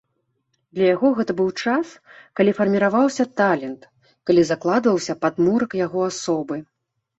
[0.77, 1.91] Для яго гэта быў час,
[2.39, 3.81] калі фарміраваўся талент,
[4.31, 6.55] калі закладваўся падмурак яго асобы.